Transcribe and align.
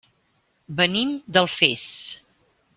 Venim 0.79 1.13
d'Alfés. 1.37 1.87